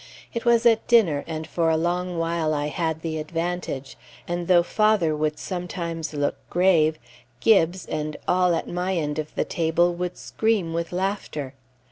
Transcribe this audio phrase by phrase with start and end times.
[0.33, 3.95] It was at dinner, and for a long while I had the advantage,
[4.27, 6.97] and though father would sometimes look grave,
[7.39, 11.53] Gibbes, and all at my end of the table, would scream with laughter.